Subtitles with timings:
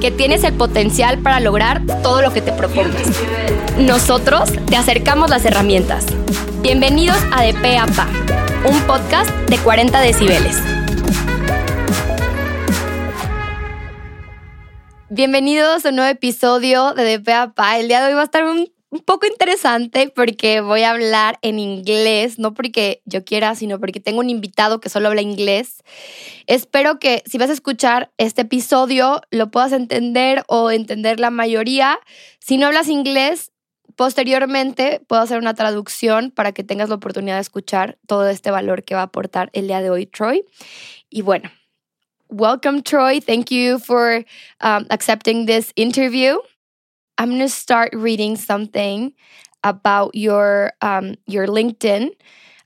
[0.00, 3.08] que tienes el potencial para lograr todo lo que te propongas.
[3.78, 6.06] Nosotros te acercamos las herramientas.
[6.60, 8.06] Bienvenidos a De Pe a Pa,
[8.68, 10.58] un podcast de 40 decibeles.
[15.08, 17.78] Bienvenidos a un nuevo episodio de De Pe a Pa.
[17.78, 21.38] El día de hoy va a estar un un poco interesante porque voy a hablar
[21.42, 25.82] en inglés, no porque yo quiera, sino porque tengo un invitado que solo habla inglés.
[26.46, 31.98] Espero que si vas a escuchar este episodio lo puedas entender o entender la mayoría.
[32.38, 33.52] Si no hablas inglés,
[33.96, 38.82] posteriormente puedo hacer una traducción para que tengas la oportunidad de escuchar todo este valor
[38.82, 40.42] que va a aportar el día de hoy Troy.
[41.10, 41.50] Y bueno,
[42.30, 43.20] welcome Troy.
[43.20, 44.24] Thank you for
[44.62, 46.38] um, accepting this interview.
[47.18, 49.12] I'm going to start reading something
[49.64, 52.10] about your um, your LinkedIn.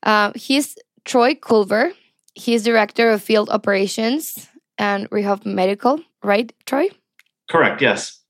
[0.03, 1.93] Uh, he's Troy Culver.
[2.34, 6.89] He's director of field operations and rehab medical, right, Troy?
[7.51, 7.83] Correct.
[7.83, 8.21] Yes.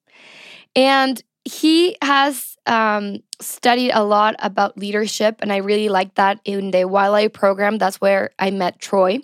[0.74, 6.70] And he has um, studied a lot about leadership, and I really liked that in
[6.70, 7.78] the YLA program.
[7.78, 9.18] That's where I met Troy.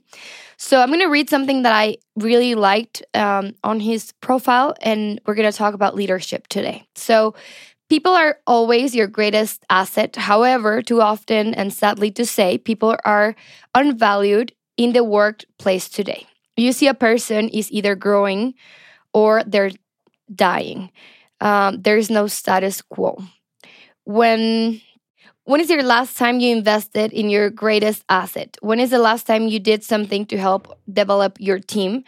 [0.56, 5.20] So I'm going to read something that I really liked um, on his profile, and
[5.26, 6.86] we're going to talk about leadership today.
[6.94, 7.34] So,
[7.88, 10.16] people are always your greatest asset.
[10.16, 13.36] However, too often, and sadly to say, people are
[13.74, 16.26] unvalued in the workplace today.
[16.56, 18.54] You see a person is either growing
[19.12, 19.70] or they're
[20.34, 20.90] dying.
[21.40, 23.22] Um, there's no status quo.
[24.06, 24.82] When
[25.44, 28.56] when is your last time you invested in your greatest asset?
[28.62, 32.04] When is the last time you did something to help develop your team?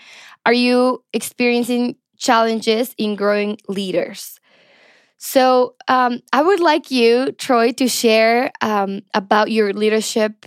[0.46, 4.40] Are you experiencing challenges in growing leaders?
[5.18, 10.46] So, um, I would like you, Troy, to share um, about your leadership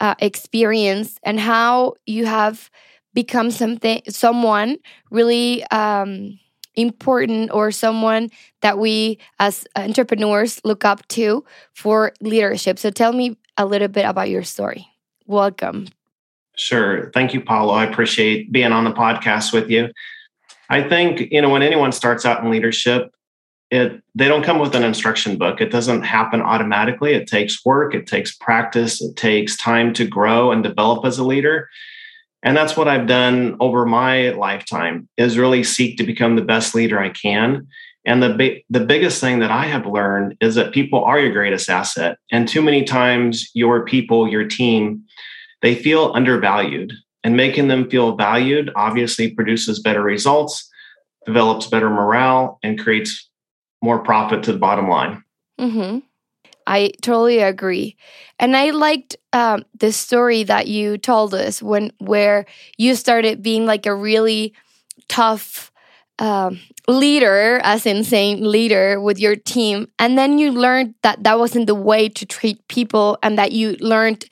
[0.00, 2.70] uh, experience and how you have
[3.14, 4.78] become something, someone
[5.10, 6.38] really um,
[6.78, 8.30] important or someone
[8.62, 11.44] that we as entrepreneurs look up to
[11.74, 12.78] for leadership.
[12.78, 14.86] So tell me a little bit about your story.
[15.26, 15.88] Welcome.
[16.56, 17.10] Sure.
[17.12, 17.72] Thank you, Paulo.
[17.74, 19.90] I appreciate being on the podcast with you.
[20.70, 23.12] I think, you know, when anyone starts out in leadership,
[23.70, 25.60] it they don't come with an instruction book.
[25.60, 27.12] It doesn't happen automatically.
[27.12, 31.24] It takes work, it takes practice, it takes time to grow and develop as a
[31.24, 31.68] leader
[32.42, 36.74] and that's what i've done over my lifetime is really seek to become the best
[36.74, 37.66] leader i can.
[38.04, 41.68] And the the biggest thing that i have learned is that people are your greatest
[41.68, 42.18] asset.
[42.32, 45.04] And too many times your people your team
[45.60, 46.92] they feel undervalued.
[47.24, 50.70] And making them feel valued obviously produces better results
[51.26, 53.28] develops better morale and creates
[53.82, 55.22] more profit to the bottom line.
[55.60, 55.98] Mm-hmm.
[56.68, 57.96] I totally agree.
[58.38, 62.46] And I liked um, the story that you told us when where
[62.76, 64.54] you started being like a really
[65.08, 65.72] tough
[66.18, 71.38] um, leader, as in saying leader with your team, and then you learned that that
[71.38, 74.26] wasn't the way to treat people, and that you learned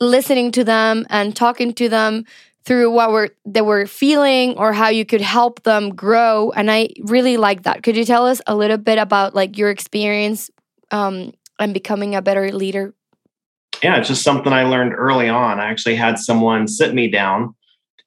[0.00, 2.24] listening to them and talking to them
[2.64, 6.50] through what were they were feeling or how you could help them grow.
[6.52, 7.82] And i really like that.
[7.82, 10.50] Could you tell us a little bit about like your experience
[10.92, 12.92] um, and becoming a better leader?
[13.82, 15.60] Yeah, it's just something I learned early on.
[15.60, 17.54] I actually had someone sit me down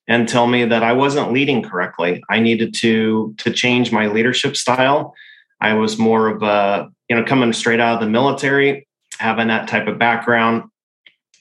[0.07, 2.21] and tell me that I wasn't leading correctly.
[2.29, 5.13] I needed to to change my leadership style.
[5.61, 8.87] I was more of a, you know, coming straight out of the military,
[9.19, 10.63] having that type of background.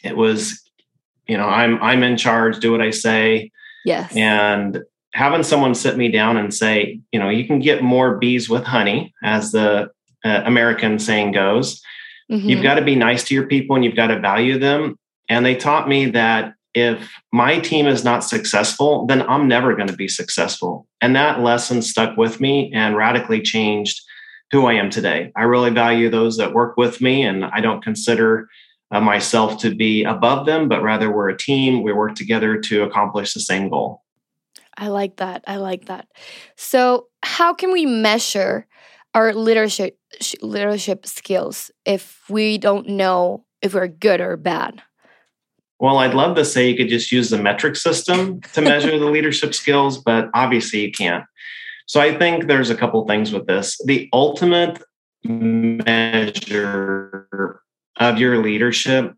[0.04, 0.62] It was,
[1.26, 3.50] you know, I'm I'm in charge, do what I say.
[3.84, 4.16] Yes.
[4.16, 4.82] And
[5.12, 8.64] having someone sit me down and say, you know, you can get more bees with
[8.64, 9.90] honey, as the
[10.24, 11.82] uh, American saying goes.
[12.30, 12.48] Mm-hmm.
[12.48, 14.96] You've got to be nice to your people and you've got to value them.
[15.28, 19.88] And they taught me that if my team is not successful, then I'm never going
[19.88, 20.86] to be successful.
[21.00, 24.00] And that lesson stuck with me and radically changed
[24.50, 25.32] who I am today.
[25.36, 28.48] I really value those that work with me, and I don't consider
[28.90, 31.82] uh, myself to be above them, but rather we're a team.
[31.82, 34.02] We work together to accomplish the same goal.
[34.76, 35.44] I like that.
[35.46, 36.08] I like that.
[36.56, 38.66] So, how can we measure
[39.14, 39.96] our leadership
[40.42, 44.82] leadership skills if we don't know if we're good or bad?
[45.80, 49.06] Well, I'd love to say you could just use the metric system to measure the
[49.06, 51.24] leadership skills, but obviously you can't.
[51.86, 53.78] So I think there's a couple things with this.
[53.84, 54.82] The ultimate
[55.24, 57.28] measure
[57.98, 59.14] of your leadership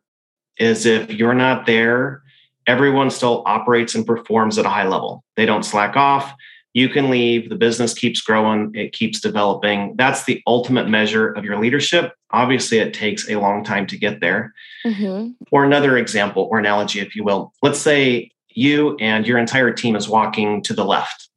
[0.59, 2.23] is if you're not there,
[2.67, 5.25] everyone still operates and performs at a high level.
[5.37, 6.35] They don't slack off.
[6.77, 9.95] You can leave, the business keeps growing, it keeps developing.
[9.97, 12.13] That's the ultimate measure of your leadership.
[12.33, 14.53] Obviously, it takes a long time to get there.
[14.85, 15.43] Mm-hmm.
[15.51, 17.55] Or another example or analogy, if you will.
[17.63, 21.31] Let's say you and your entire team is walking to the left.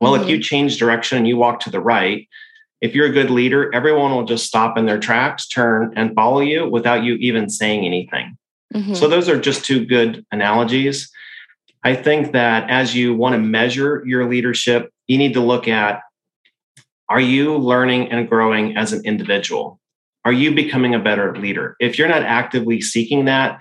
[0.00, 0.22] Well, mm-hmm.
[0.22, 0.42] if you mm-hmm.
[0.42, 2.26] change direction and you walk to the right,
[2.80, 6.40] if you're a good leader, everyone will just stop in their tracks, turn, and follow
[6.40, 8.38] you without you even saying anything.
[8.74, 8.94] Mm-hmm.
[8.94, 11.10] So, those are just two good analogies.
[11.84, 16.02] I think that as you want to measure your leadership, you need to look at
[17.08, 19.80] are you learning and growing as an individual?
[20.24, 21.74] Are you becoming a better leader?
[21.80, 23.60] If you're not actively seeking that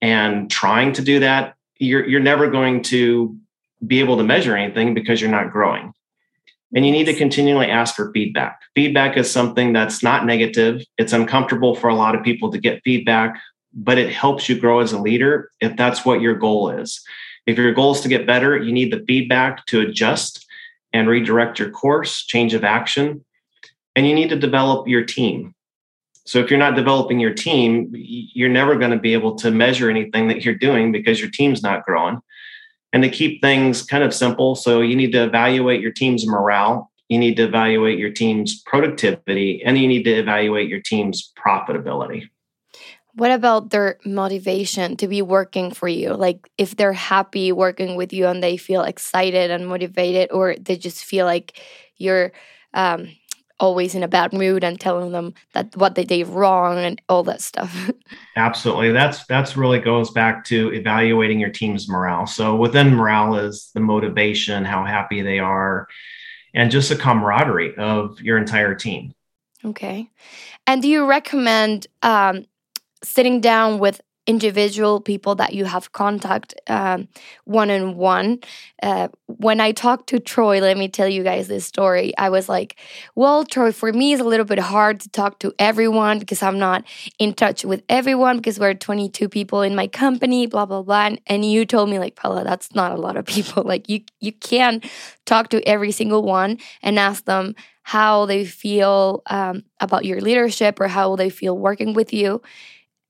[0.00, 3.36] and trying to do that, you're, you're never going to
[3.86, 5.92] be able to measure anything because you're not growing.
[6.74, 8.60] And you need to continually ask for feedback.
[8.74, 10.82] Feedback is something that's not negative.
[10.98, 13.40] It's uncomfortable for a lot of people to get feedback,
[13.74, 17.04] but it helps you grow as a leader if that's what your goal is.
[17.46, 20.46] If your goal is to get better, you need the feedback to adjust
[20.92, 23.24] and redirect your course, change of action,
[23.96, 25.54] and you need to develop your team.
[26.24, 29.90] So if you're not developing your team, you're never going to be able to measure
[29.90, 32.20] anything that you're doing because your team's not growing.
[32.92, 36.90] And to keep things kind of simple, so you need to evaluate your team's morale,
[37.08, 42.28] you need to evaluate your team's productivity, and you need to evaluate your team's profitability.
[43.14, 46.14] What about their motivation to be working for you?
[46.14, 50.76] Like if they're happy working with you and they feel excited and motivated, or they
[50.76, 51.60] just feel like
[51.96, 52.32] you're
[52.72, 53.08] um,
[53.62, 57.22] always in a bad mood and telling them that what they did wrong and all
[57.22, 57.90] that stuff.
[58.36, 58.90] Absolutely.
[58.92, 62.26] That's that's really goes back to evaluating your team's morale.
[62.26, 65.86] So within morale is the motivation, how happy they are,
[66.54, 69.12] and just the camaraderie of your entire team.
[69.64, 70.10] Okay.
[70.66, 72.46] And do you recommend um,
[73.02, 76.54] sitting down with individual people that you have contact
[77.44, 78.38] one on one.
[79.26, 82.16] When I talked to Troy, let me tell you guys this story.
[82.16, 82.76] I was like,
[83.14, 86.58] well, Troy, for me, it's a little bit hard to talk to everyone because I'm
[86.58, 86.84] not
[87.18, 91.06] in touch with everyone because we're 22 people in my company, blah, blah, blah.
[91.06, 93.64] And, and you told me, like, Paula, that's not a lot of people.
[93.72, 94.82] Like, you, you can
[95.24, 100.78] talk to every single one and ask them how they feel um, about your leadership
[100.78, 102.42] or how they feel working with you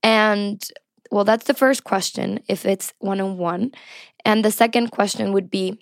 [0.03, 0.63] and
[1.11, 3.71] well, that's the first question if it's one on one.
[4.25, 5.79] And the second question would be,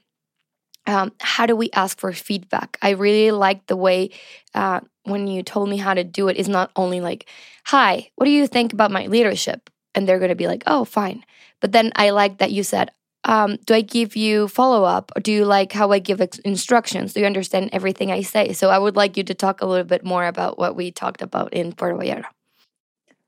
[0.88, 2.77] um, how do we ask for feedback?
[2.81, 4.09] I really like the way
[4.53, 7.29] uh, when you told me how to do it is not only like,
[7.65, 9.69] hi, what do you think about my leadership?
[9.95, 11.24] And they're going to be like, oh, fine.
[11.59, 12.91] But then I like that you said,
[13.24, 17.13] um, do I give you follow up or do you like how I give instructions?
[17.13, 18.51] Do you understand everything I say?
[18.53, 21.21] So I would like you to talk a little bit more about what we talked
[21.21, 22.25] about in Puerto Vallarta.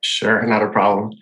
[0.04, 1.14] Sure, not a problem.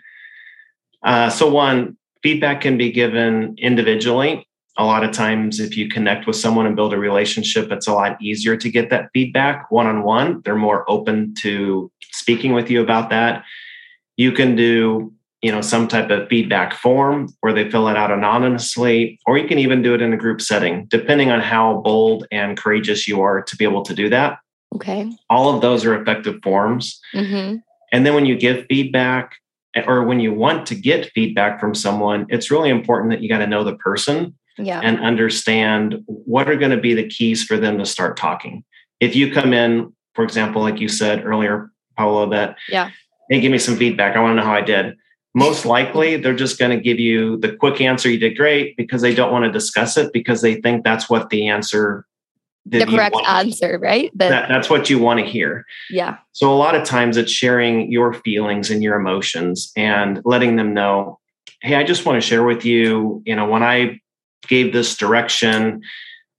[1.03, 4.47] Uh, so, one, feedback can be given individually.
[4.77, 7.93] A lot of times, if you connect with someone and build a relationship, it's a
[7.93, 10.41] lot easier to get that feedback one on one.
[10.43, 13.43] They're more open to speaking with you about that.
[14.17, 18.11] You can do you know some type of feedback form where they fill it out
[18.11, 22.27] anonymously or you can even do it in a group setting depending on how bold
[22.31, 24.37] and courageous you are to be able to do that
[24.75, 27.57] okay all of those are effective forms mm-hmm.
[27.91, 29.36] And then when you give feedback
[29.75, 33.29] eh, or when you want to get feedback from someone, it's really important that you
[33.29, 34.79] got to know the person yeah.
[34.83, 38.63] and understand what are going to be the keys for them to start talking.
[39.00, 42.91] If you come in, for example, like you said earlier, Paulo, that, yeah.
[43.29, 44.15] hey, give me some feedback.
[44.15, 44.95] I want to know how I did.
[45.33, 49.01] Most likely, they're just going to give you the quick answer, you did great, because
[49.01, 52.05] they don't want to discuss it because they think that's what the answer
[52.65, 54.12] the correct answer, right?
[54.15, 55.65] that, that's what you want to hear.
[55.89, 56.18] Yeah.
[56.32, 60.74] So a lot of times it's sharing your feelings and your emotions and letting them
[60.74, 61.20] know,
[61.62, 64.00] hey, I just want to share with you, you know, when I
[64.48, 65.82] gave this direction,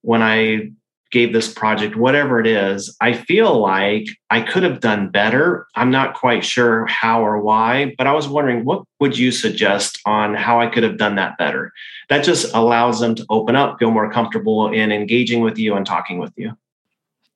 [0.02, 0.72] when I
[1.12, 5.66] gave this project, whatever it is, I feel like I could have done better.
[5.76, 10.00] I'm not quite sure how or why, but I was wondering what would you suggest
[10.06, 11.72] on how I could have done that better?
[12.08, 15.86] That just allows them to open up, feel more comfortable in engaging with you and
[15.86, 16.56] talking with you.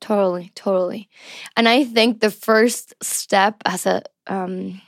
[0.00, 1.08] Totally, totally.
[1.56, 4.80] And I think the first step as a um,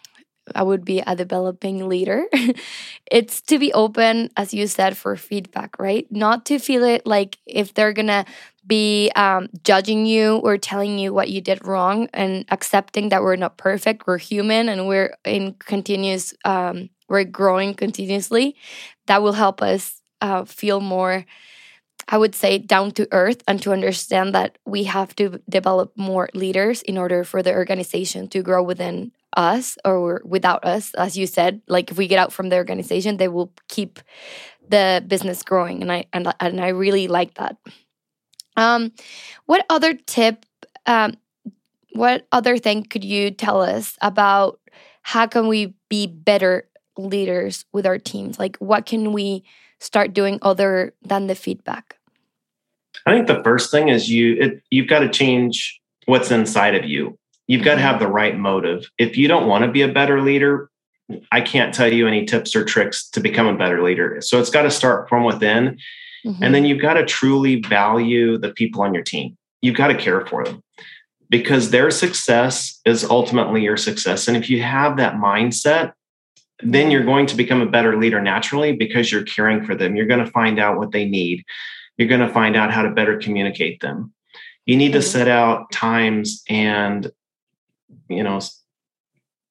[0.54, 2.24] I would be a developing leader.
[3.10, 6.06] it's to be open, as you said, for feedback, right?
[6.10, 8.24] Not to feel it like if they're gonna
[8.66, 13.36] be um, judging you or telling you what you did wrong and accepting that we're
[13.36, 18.56] not perfect, we're human and we're in continuous, um, we're growing continuously.
[19.06, 21.24] That will help us uh, feel more
[22.08, 26.30] I would say, down to earth and to understand that we have to develop more
[26.32, 30.94] leaders in order for the organization to grow within us or without us.
[30.94, 34.00] As you said, like if we get out from the organization, they will keep
[34.68, 37.56] the business growing, and I and and I really like that.
[38.56, 38.92] Um,
[39.46, 40.44] what other tip?
[40.86, 41.14] Um,
[41.92, 44.60] what other thing could you tell us about
[45.02, 48.38] how can we be better leaders with our teams?
[48.38, 49.44] Like, what can we
[49.80, 51.96] start doing other than the feedback?
[53.06, 56.84] I think the first thing is you it, you've got to change what's inside of
[56.84, 57.17] you.
[57.48, 58.88] You've got to have the right motive.
[58.98, 60.70] If you don't want to be a better leader,
[61.32, 64.20] I can't tell you any tips or tricks to become a better leader.
[64.20, 65.78] So it's got to start from within.
[66.26, 66.42] Mm-hmm.
[66.42, 69.36] And then you've got to truly value the people on your team.
[69.62, 70.62] You've got to care for them
[71.30, 74.28] because their success is ultimately your success.
[74.28, 75.92] And if you have that mindset,
[76.60, 79.96] then you're going to become a better leader naturally because you're caring for them.
[79.96, 81.44] You're going to find out what they need.
[81.96, 84.12] You're going to find out how to better communicate them.
[84.66, 85.06] You need to mm-hmm.
[85.06, 87.10] set out times and,
[88.08, 88.40] you know,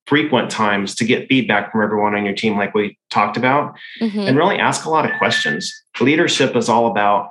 [0.08, 4.20] frequent times to get feedback from everyone on your team, like we talked about, mm-hmm.
[4.20, 5.72] and really ask a lot of questions.
[6.00, 7.29] Leadership is all about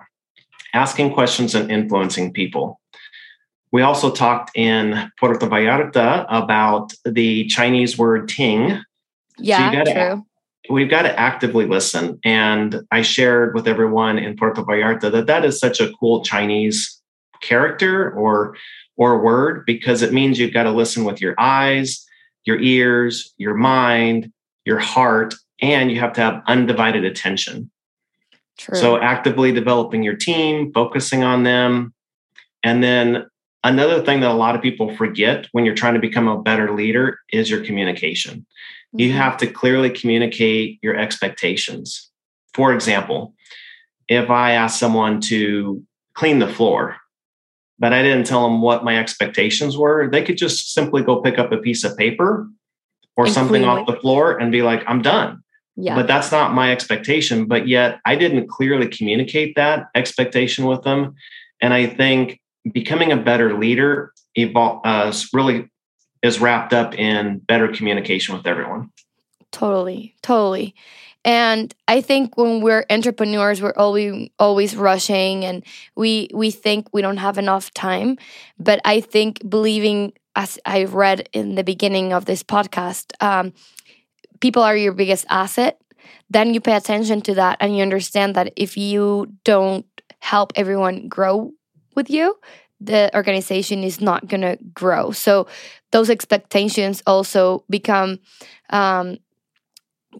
[0.74, 2.80] asking questions and influencing people.
[3.72, 8.80] We also talked in Puerto Vallarta about the Chinese word ting,
[9.38, 10.26] yeah, so true.
[10.70, 12.18] we've got to actively listen.
[12.24, 17.00] And I shared with everyone in Puerto Vallarta that that is such a cool Chinese
[17.42, 18.56] character or
[18.96, 22.04] or word because it means you've got to listen with your eyes,
[22.44, 24.32] your ears, your mind,
[24.64, 27.70] your heart, and you have to have undivided attention.
[28.58, 28.78] True.
[28.78, 31.92] So actively developing your team, focusing on them,
[32.62, 33.26] and then
[33.62, 36.74] another thing that a lot of people forget when you're trying to become a better
[36.74, 38.46] leader is your communication
[38.96, 39.18] you mm-hmm.
[39.18, 42.10] have to clearly communicate your expectations.
[42.54, 43.34] For example,
[44.08, 45.82] if I ask someone to
[46.14, 46.96] clean the floor,
[47.78, 51.38] but I didn't tell them what my expectations were, they could just simply go pick
[51.38, 52.48] up a piece of paper
[53.16, 55.42] or and something off the floor and be like, I'm done.
[55.76, 55.94] Yeah.
[55.94, 57.46] But that's not my expectation.
[57.46, 61.14] But yet I didn't clearly communicate that expectation with them.
[61.60, 62.40] And I think
[62.72, 65.68] becoming a better leader evol- uh, really
[66.22, 68.90] is wrapped up in better communication with everyone.
[69.52, 70.74] Totally, totally.
[71.26, 75.64] And I think when we're entrepreneurs, we're always always rushing, and
[75.96, 78.16] we we think we don't have enough time.
[78.60, 83.54] But I think believing, as I read in the beginning of this podcast, um,
[84.40, 85.80] people are your biggest asset.
[86.30, 89.86] Then you pay attention to that, and you understand that if you don't
[90.20, 91.52] help everyone grow
[91.94, 92.36] with you,
[92.80, 95.10] the organization is not going to grow.
[95.10, 95.46] So
[95.92, 98.18] those expectations also become
[98.70, 99.18] um,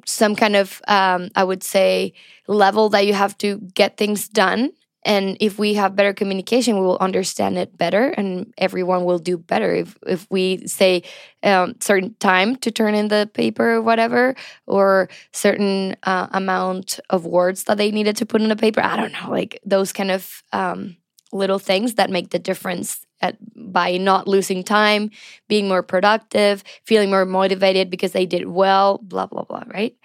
[0.05, 2.13] some kind of, um, I would say,
[2.47, 4.73] level that you have to get things done.
[5.05, 9.39] And if we have better communication, we will understand it better, and everyone will do
[9.39, 9.73] better.
[9.73, 11.05] If if we say
[11.45, 14.35] um, certain time to turn in the paper or whatever,
[14.67, 18.97] or certain uh, amount of words that they needed to put in the paper, I
[18.97, 20.97] don't know, like those kind of um,
[21.33, 25.11] little things that make the difference at, by not losing time,
[25.49, 29.97] being more productive, feeling more motivated because they did well, blah, blah, blah, right?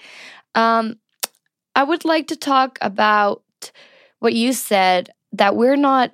[0.56, 0.98] Um,
[1.76, 3.44] I would like to talk about
[4.20, 6.14] what you said that we're not,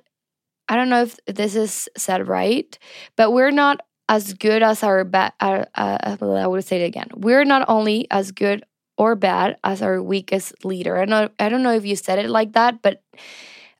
[0.68, 2.78] I don't know if this is said right,
[3.16, 7.08] but we're not as good as our bad, uh, uh, I would say it again.
[7.14, 8.64] We're not only as good
[8.96, 10.98] or bad as our weakest leader.
[10.98, 13.02] I don't, I don't know if you said it like that, but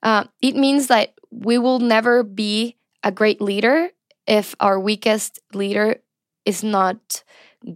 [0.02, 3.90] uh, it means that we will never be a great leader
[4.26, 5.96] if our weakest leader
[6.44, 7.22] is not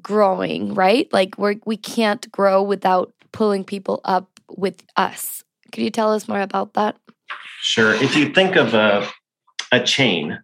[0.01, 1.13] growing, right?
[1.13, 5.43] Like we we can't grow without pulling people up with us.
[5.73, 6.97] Could you tell us more about that?
[7.61, 7.95] Sure.
[7.95, 9.09] If you think of a
[9.73, 10.39] a chain,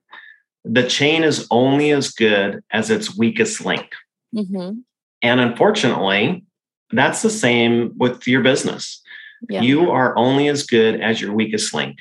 [0.64, 3.92] the chain is only as good as its weakest link.
[4.34, 4.80] Mm-hmm.
[5.22, 6.44] And unfortunately,
[6.90, 9.02] that's the same with your business.
[9.48, 9.62] Yeah.
[9.62, 11.98] You are only as good as your weakest link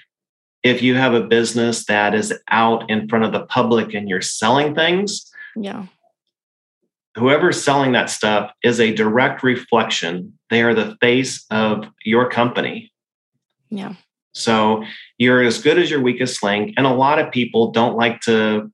[0.68, 4.22] if you have a business that is out in front of the public and you're
[4.22, 5.86] selling things, yeah.
[7.18, 10.38] Whoever's selling that stuff is a direct reflection.
[10.52, 12.92] They are the face of your company.
[13.72, 13.96] Yeah.
[14.36, 14.84] So
[15.18, 16.76] you're as good as your weakest link.
[16.78, 18.72] And a lot of people don't like to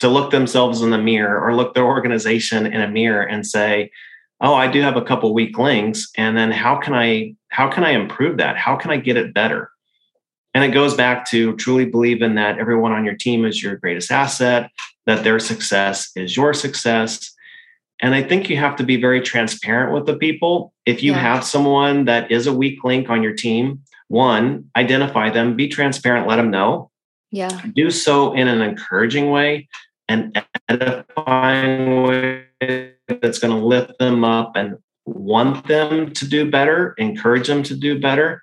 [0.00, 3.90] to look themselves in the mirror or look their organization in a mirror and say,
[4.40, 6.08] oh, I do have a couple weak links.
[6.16, 8.56] And then how can I how can I improve that?
[8.56, 9.70] How can I get it better?
[10.58, 14.10] And it goes back to truly believing that everyone on your team is your greatest
[14.10, 14.72] asset,
[15.06, 17.32] that their success is your success.
[18.00, 20.72] And I think you have to be very transparent with the people.
[20.84, 21.20] If you yeah.
[21.20, 26.26] have someone that is a weak link on your team, one, identify them, be transparent,
[26.26, 26.90] let them know.
[27.30, 27.62] Yeah.
[27.76, 29.68] Do so in an encouraging way
[30.08, 32.46] and edifying way
[33.06, 37.76] that's going to lift them up and want them to do better, encourage them to
[37.76, 38.42] do better.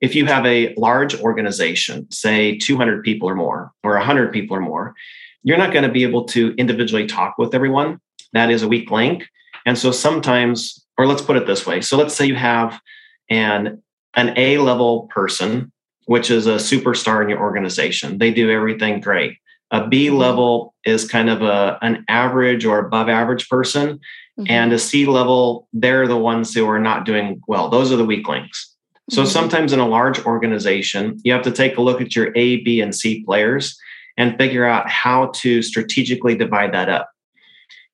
[0.00, 4.60] If you have a large organization, say 200 people or more, or 100 people or
[4.60, 4.94] more,
[5.42, 8.00] you're not going to be able to individually talk with everyone.
[8.32, 9.26] That is a weak link.
[9.66, 11.80] And so sometimes, or let's put it this way.
[11.80, 12.80] So let's say you have
[13.28, 13.82] an
[14.14, 15.70] an A level person,
[16.06, 18.18] which is a superstar in your organization.
[18.18, 19.38] They do everything great.
[19.70, 20.16] A B mm-hmm.
[20.16, 24.00] level is kind of a an average or above average person,
[24.38, 24.44] mm-hmm.
[24.48, 27.68] and a C level, they're the ones who are not doing well.
[27.68, 28.69] Those are the weak links.
[29.10, 32.58] So sometimes in a large organization, you have to take a look at your A,
[32.62, 33.76] B, and C players
[34.16, 37.10] and figure out how to strategically divide that up.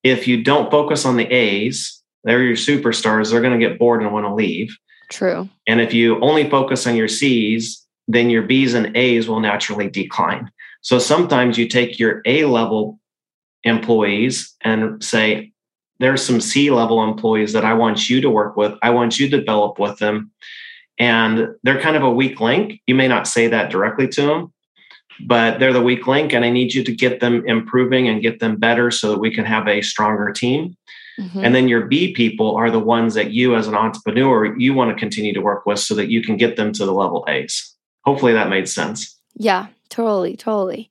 [0.02, 4.02] If you don't focus on the A's, they're your superstars, they're going to get bored
[4.02, 4.76] and want to leave.
[5.10, 5.48] True.
[5.66, 9.88] And if you only focus on your C's, then your B's and A's will naturally
[9.88, 10.50] decline.
[10.82, 13.00] So sometimes you take your A level
[13.64, 15.52] employees and say,
[15.98, 18.74] there's some C level employees that I want you to work with.
[18.82, 20.30] I want you to develop with them.
[20.98, 22.80] And they're kind of a weak link.
[22.86, 24.52] You may not say that directly to them,
[25.26, 26.32] but they're the weak link.
[26.32, 29.34] And I need you to get them improving and get them better so that we
[29.34, 30.76] can have a stronger team.
[31.20, 31.44] Mm-hmm.
[31.44, 34.90] And then your B people are the ones that you, as an entrepreneur, you want
[34.90, 37.74] to continue to work with so that you can get them to the level A's.
[38.04, 39.18] Hopefully that made sense.
[39.34, 40.90] Yeah, totally, totally.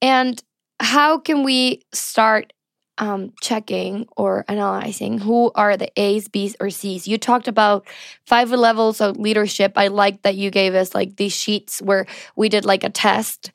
[0.00, 0.42] And
[0.80, 2.52] how can we start
[3.02, 7.08] um, checking or analyzing who are the A's, B's, or C's?
[7.08, 7.84] You talked about
[8.24, 9.72] five levels of leadership.
[9.74, 12.06] I like that you gave us like these sheets where
[12.36, 13.50] we did like a test.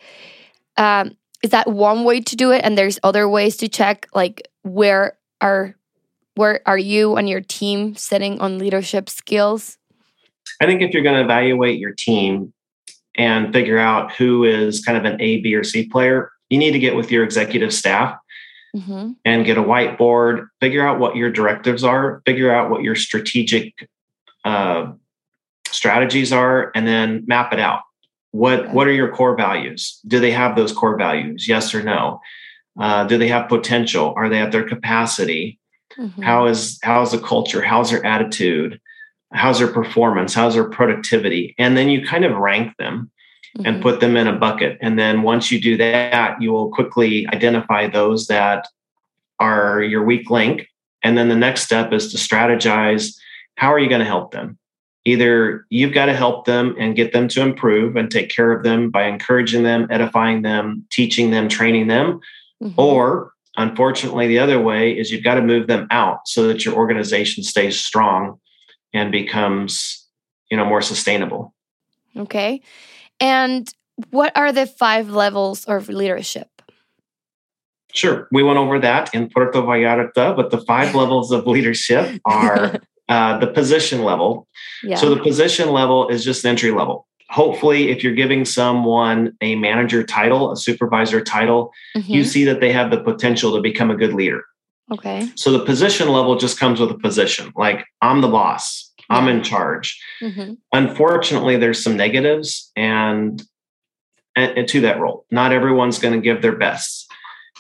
[0.76, 2.60] Um, is that one way to do it?
[2.66, 5.76] And there's other ways to check like where are
[6.36, 9.78] where are you and your team sitting on leadership skills?
[10.60, 12.54] I think if you're going to evaluate your team
[13.16, 16.72] and figure out who is kind of an A, B, or C player, you need
[16.72, 18.18] to get with your executive staff
[18.76, 19.12] mm-hmm.
[19.26, 23.90] and get a whiteboard, figure out what your directives are, figure out what your strategic
[24.44, 24.92] uh,
[25.68, 27.82] strategies are, and then map it out.
[28.32, 28.72] What okay.
[28.72, 30.00] what are your core values?
[30.06, 31.48] Do they have those core values?
[31.48, 32.20] Yes or no?
[32.80, 34.14] Uh, do they have potential?
[34.16, 35.60] Are they at their capacity?
[35.98, 36.22] Mm-hmm.
[36.22, 37.62] How is how's the culture?
[37.62, 38.80] How's their attitude?
[39.34, 40.34] How's their performance?
[40.34, 41.56] How's their productivity?
[41.58, 43.12] And then you kind of rank them
[43.58, 43.66] mm-hmm.
[43.66, 44.78] and put them in a bucket.
[44.82, 48.68] And then once you do that, you will quickly identify those that
[49.40, 50.68] are your weak link.
[51.04, 53.16] And then the next step is to strategize
[53.56, 54.58] how are you going to help them?
[55.06, 58.64] Either you've got to help them and get them to improve and take care of
[58.64, 62.20] them by encouraging them, edifying them, teaching them, training them,
[62.62, 62.80] mm-hmm.
[62.80, 66.76] or Unfortunately, the other way is you've got to move them out so that your
[66.76, 68.40] organization stays strong
[68.94, 70.08] and becomes,
[70.52, 71.56] you know, more sustainable.
[72.16, 72.62] Okay.
[73.20, 73.72] And
[74.12, 76.50] what are the five levels of leadership?
[77.94, 78.28] Sure.
[78.32, 83.40] We went over that in Puerto Vallarta, but the five levels of leadership are uh,
[83.40, 84.48] the position level.
[84.84, 84.98] Yeah.
[84.98, 90.04] So the position level is just entry level hopefully if you're giving someone a manager
[90.04, 92.12] title a supervisor title mm-hmm.
[92.12, 94.44] you see that they have the potential to become a good leader
[94.92, 98.87] okay so the position level just comes with a position like i'm the boss.
[99.10, 100.54] I'm in charge mm-hmm.
[100.74, 103.44] unfortunately there's some negatives and,
[104.36, 107.12] and, and to that role not everyone's going to give their best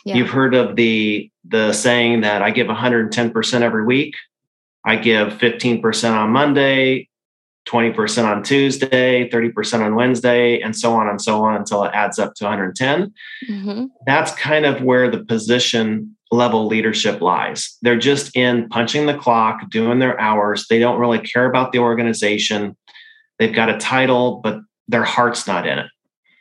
[0.05, 0.15] yeah.
[0.15, 4.15] you've heard of the the saying that i give 110% every week
[4.85, 7.07] i give 15% on monday
[7.67, 12.17] 20% on Tuesday, 30% on Wednesday, and so on and so on until it adds
[12.17, 13.13] up to 110.
[13.49, 13.85] Mm-hmm.
[14.05, 17.77] That's kind of where the position level leadership lies.
[17.81, 20.67] They're just in punching the clock, doing their hours.
[20.69, 22.75] They don't really care about the organization.
[23.39, 25.87] They've got a title, but their heart's not in it.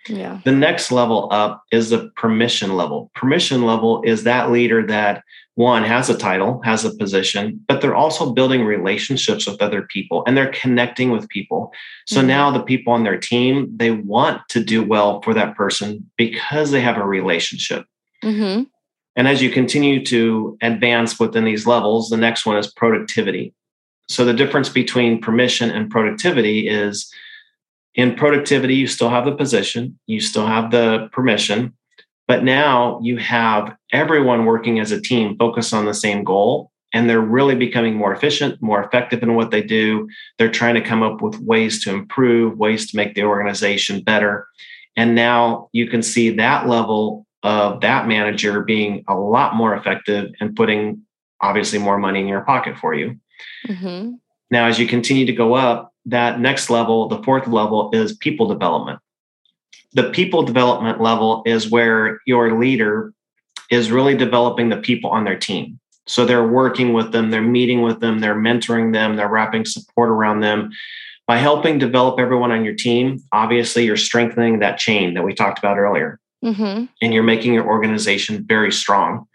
[0.08, 0.40] Yeah.
[0.44, 3.10] The next level up is the permission level.
[3.14, 5.22] Permission level is that leader that
[5.56, 10.22] one has a title, has a position, but they're also building relationships with other people
[10.26, 11.72] and they're connecting with people.
[12.06, 12.28] So mm-hmm.
[12.28, 16.70] now the people on their team, they want to do well for that person because
[16.70, 17.86] they have a relationship.
[18.22, 18.64] Mm-hmm.
[19.16, 23.54] And as you continue to advance within these levels, the next one is productivity.
[24.08, 27.10] So the difference between permission and productivity is
[27.94, 31.74] in productivity, you still have the position, you still have the permission,
[32.28, 36.70] but now you have everyone working as a team focused on the same goal.
[36.92, 40.08] And they're really becoming more efficient, more effective in what they do.
[40.38, 44.46] They're trying to come up with ways to improve, ways to make the organization better.
[44.96, 50.32] And now you can see that level of that manager being a lot more effective
[50.40, 51.02] and putting
[51.40, 53.16] obviously more money in your pocket for you.
[53.68, 54.14] Mm-hmm.
[54.50, 58.48] Now, as you continue to go up, that next level, the fourth level, is people
[58.48, 58.98] development.
[59.92, 63.12] The people development level is where your leader
[63.70, 65.78] is really developing the people on their team.
[66.08, 70.10] So they're working with them, they're meeting with them, they're mentoring them, they're wrapping support
[70.10, 70.72] around them.
[71.28, 75.60] By helping develop everyone on your team, obviously you're strengthening that chain that we talked
[75.60, 76.18] about earlier.
[76.44, 76.84] Mm-hmm.
[77.02, 79.26] And you're making your organization very strong.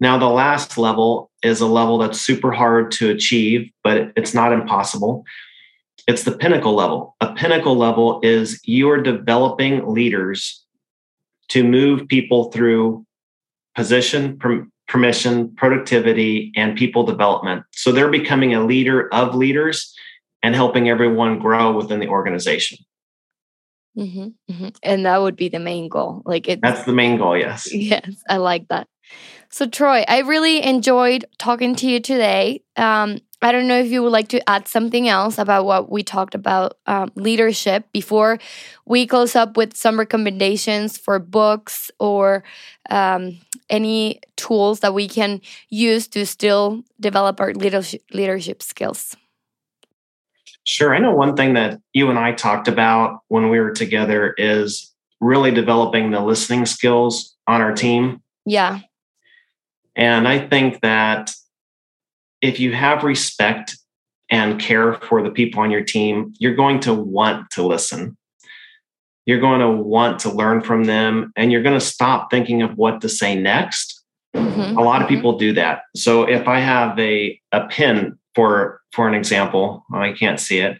[0.00, 4.52] Now, the last level is a level that's super hard to achieve, but it's not
[4.52, 5.24] impossible.
[6.06, 7.16] It's the pinnacle level.
[7.20, 10.64] A pinnacle level is you're developing leaders
[11.48, 13.04] to move people through
[13.74, 14.38] position,
[14.88, 17.64] permission, productivity, and people development.
[17.72, 19.94] So they're becoming a leader of leaders
[20.42, 22.78] and helping everyone grow within the organization.
[23.98, 24.68] Mm-hmm, mm-hmm.
[24.82, 26.22] And that would be the main goal.
[26.24, 26.60] Like it.
[26.62, 27.36] That's the main goal.
[27.36, 27.72] Yes.
[27.88, 28.86] Yes, I like that.
[29.50, 32.62] So Troy, I really enjoyed talking to you today.
[32.76, 36.02] Um, I don't know if you would like to add something else about what we
[36.02, 38.38] talked about um, leadership before
[38.84, 42.42] we close up with some recommendations for books or
[42.90, 43.38] um,
[43.70, 49.16] any tools that we can use to still develop our leadership, leadership skills.
[50.68, 50.94] Sure.
[50.94, 54.92] I know one thing that you and I talked about when we were together is
[55.18, 58.22] really developing the listening skills on our team.
[58.44, 58.80] Yeah.
[59.96, 61.32] And I think that
[62.42, 63.78] if you have respect
[64.30, 68.18] and care for the people on your team, you're going to want to listen.
[69.24, 72.76] You're going to want to learn from them and you're going to stop thinking of
[72.76, 74.04] what to say next.
[74.36, 74.76] Mm-hmm.
[74.76, 75.16] A lot of mm-hmm.
[75.16, 75.84] people do that.
[75.96, 80.78] So if I have a, a pin for for an example, I can't see it,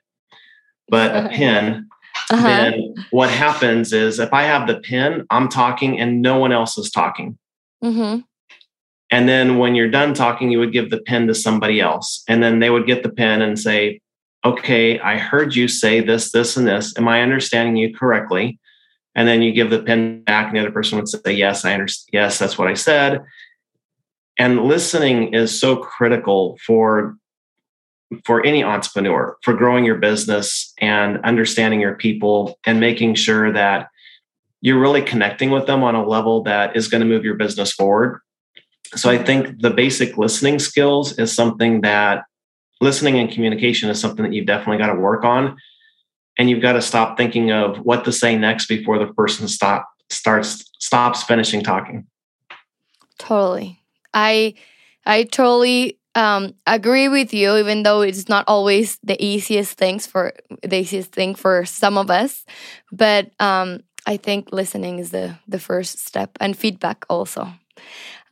[0.89, 1.89] but a pin,
[2.31, 2.47] uh-huh.
[2.47, 6.79] then what happens is if I have the pin, I'm talking and no one else
[6.79, 7.37] is talking.
[7.83, 8.21] Mm-hmm.
[9.11, 12.23] And then when you're done talking, you would give the pen to somebody else.
[12.29, 14.01] And then they would get the pen and say,
[14.45, 16.97] Okay, I heard you say this, this, and this.
[16.97, 18.61] Am I understanding you correctly?
[19.17, 21.75] And then you give the pen back, and the other person would say, Yes, I
[21.75, 22.11] understand.
[22.13, 23.25] Yes, that's what I said.
[24.39, 27.17] And listening is so critical for
[28.25, 33.89] for any entrepreneur for growing your business and understanding your people and making sure that
[34.61, 37.73] you're really connecting with them on a level that is going to move your business
[37.73, 38.21] forward
[38.95, 42.25] so I think the basic listening skills is something that
[42.81, 45.57] listening and communication is something that you've definitely got to work on.
[46.39, 49.89] And you've got to stop thinking of what to say next before the person stop
[50.09, 52.07] starts stops finishing talking.
[53.19, 53.83] Totally.
[54.15, 54.55] I
[55.05, 60.33] I totally um, agree with you, even though it's not always the easiest things for
[60.63, 62.45] the easiest thing for some of us.
[62.91, 67.53] But um, I think listening is the the first step and feedback also.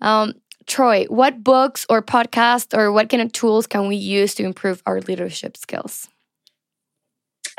[0.00, 0.34] Um,
[0.66, 4.82] Troy, what books or podcasts or what kind of tools can we use to improve
[4.86, 6.08] our leadership skills?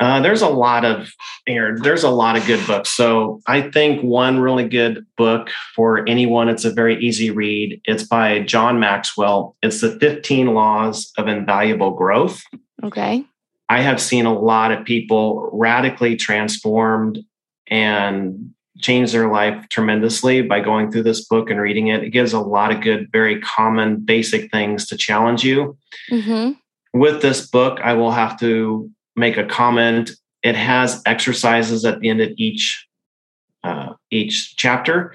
[0.00, 1.12] Uh, there's a lot of
[1.44, 1.76] here.
[1.80, 2.90] There's a lot of good books.
[2.90, 6.48] So I think one really good book for anyone.
[6.48, 7.80] It's a very easy read.
[7.84, 9.56] It's by John Maxwell.
[9.60, 12.42] It's the 15 Laws of Invaluable Growth.
[12.84, 13.24] Okay.
[13.68, 17.18] I have seen a lot of people radically transformed
[17.66, 22.04] and changed their life tremendously by going through this book and reading it.
[22.04, 25.76] It gives a lot of good, very common, basic things to challenge you.
[26.10, 26.52] Mm-hmm.
[26.98, 30.10] With this book, I will have to make a comment.
[30.42, 32.86] It has exercises at the end of each
[33.64, 35.14] uh, each chapter,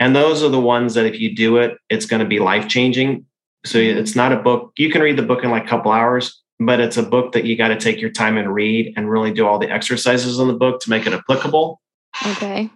[0.00, 2.68] and those are the ones that if you do it, it's going to be life
[2.68, 3.24] changing.
[3.64, 3.98] So mm-hmm.
[3.98, 6.80] it's not a book you can read the book in like a couple hours, but
[6.80, 9.46] it's a book that you got to take your time and read and really do
[9.46, 11.80] all the exercises in the book to make it applicable.
[12.26, 12.70] Okay.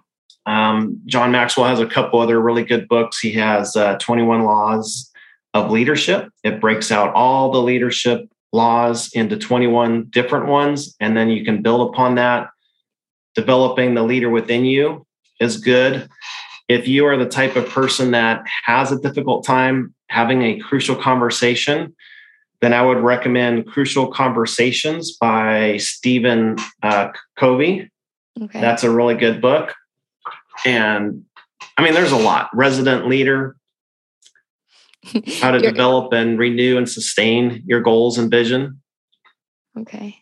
[0.47, 3.19] Um, John Maxwell has a couple other really good books.
[3.19, 5.11] He has uh, 21 Laws
[5.55, 6.31] of Leadership.
[6.45, 11.63] It breaks out all the leadership laws into 21 different ones, and then you can
[11.63, 12.49] build upon that.
[13.35, 15.07] Developing the leader within you
[15.41, 16.09] is good.
[16.69, 20.97] If you are the type of person that has a difficult time having a crucial
[20.97, 21.95] conversation,
[22.61, 27.91] then I would recommend Crucial Conversations by Stephen uh, Covey.
[28.41, 28.61] Okay.
[28.61, 29.75] That's a really good book.
[30.67, 31.25] And
[31.77, 32.51] I mean, there's a lot.
[32.53, 33.57] Resonant leader,
[35.41, 38.81] how to develop and renew and sustain your goals and vision.
[39.79, 40.17] Okay.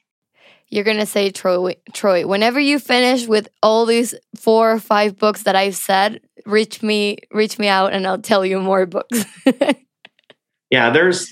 [0.71, 5.45] You're gonna say Troy Troy, whenever you finish with all these four or five books
[5.45, 9.25] that I've said, reach me reach me out and I'll tell you more books.
[10.71, 11.29] yeah, there's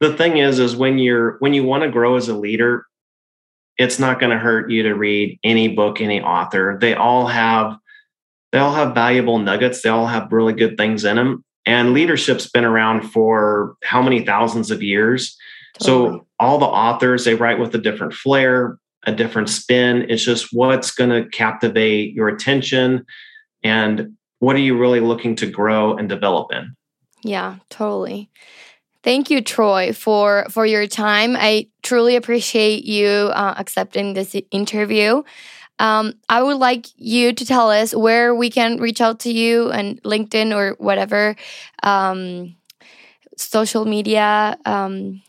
[0.00, 2.86] the thing is is when you're when you want to grow as a leader,
[3.78, 6.76] it's not going to hurt you to read any book, any author.
[6.80, 7.76] They all have
[8.50, 9.82] they all have valuable nuggets.
[9.82, 11.44] They all have really good things in them.
[11.64, 15.36] And leadership's been around for how many thousands of years?
[15.78, 16.18] Totally.
[16.18, 18.78] So all the authors, they write with a different flair.
[19.04, 20.06] a different spin.
[20.08, 23.04] It's just what's going to captivate your attention
[23.62, 26.74] and what are you really looking to grow and develop in?
[27.22, 28.30] Yeah, totally.
[29.04, 31.36] Thank you, Troy, for for your time.
[31.36, 35.22] I truly appreciate you uh, accepting this interview.
[35.78, 39.70] Um, I would like you to tell us where we can reach out to you
[39.70, 41.34] and LinkedIn or whatever
[41.82, 42.54] um,
[43.36, 45.22] social media um,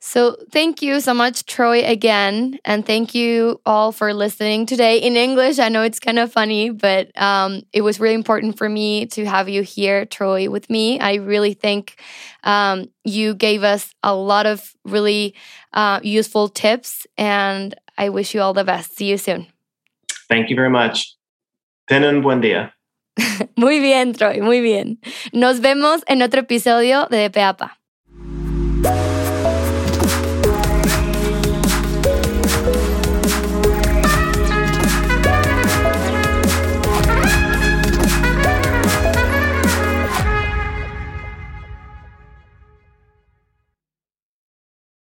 [0.00, 2.58] So, thank you so much, Troy, again.
[2.64, 5.58] And thank you all for listening today in English.
[5.58, 9.24] I know it's kind of funny, but um, it was really important for me to
[9.26, 11.00] have you here, Troy, with me.
[11.00, 12.00] I really think
[12.44, 15.34] um, you gave us a lot of really
[15.72, 18.96] uh, useful tips, and I wish you all the best.
[18.96, 19.48] See you soon.
[20.28, 21.16] Thank you very much.
[21.88, 22.70] Ten buen día.
[23.56, 25.00] muy bien, Troy, muy bien.
[25.32, 27.78] Nos vemos en otro episodio de Peapa.